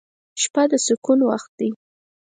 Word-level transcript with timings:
•شپه 0.41 0.63
د 0.71 0.73
سکون 0.85 1.19
وخت 1.29 1.51
دی. 1.59 1.69